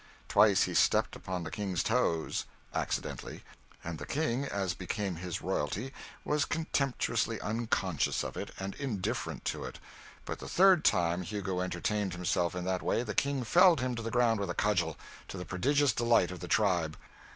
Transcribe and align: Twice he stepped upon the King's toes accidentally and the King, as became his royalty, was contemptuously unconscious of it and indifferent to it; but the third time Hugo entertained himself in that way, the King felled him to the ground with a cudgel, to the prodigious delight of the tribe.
Twice 0.27 0.63
he 0.63 0.73
stepped 0.73 1.15
upon 1.15 1.43
the 1.43 1.51
King's 1.51 1.83
toes 1.83 2.45
accidentally 2.73 3.43
and 3.83 3.99
the 3.99 4.07
King, 4.07 4.45
as 4.45 4.73
became 4.73 5.17
his 5.17 5.43
royalty, 5.43 5.93
was 6.25 6.43
contemptuously 6.43 7.39
unconscious 7.39 8.23
of 8.23 8.35
it 8.35 8.49
and 8.59 8.73
indifferent 8.77 9.45
to 9.45 9.63
it; 9.63 9.77
but 10.25 10.39
the 10.39 10.49
third 10.49 10.83
time 10.83 11.21
Hugo 11.21 11.59
entertained 11.59 12.13
himself 12.13 12.55
in 12.55 12.63
that 12.65 12.81
way, 12.81 13.03
the 13.03 13.13
King 13.13 13.43
felled 13.43 13.79
him 13.81 13.93
to 13.93 14.01
the 14.01 14.09
ground 14.09 14.39
with 14.39 14.49
a 14.49 14.55
cudgel, 14.55 14.97
to 15.27 15.37
the 15.37 15.45
prodigious 15.45 15.93
delight 15.93 16.31
of 16.31 16.39
the 16.39 16.47
tribe. 16.47 16.97